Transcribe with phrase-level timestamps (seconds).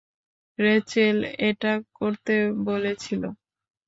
[0.59, 1.17] Rachel
[1.49, 2.33] এটা করতে
[2.65, 3.21] বলেছিল।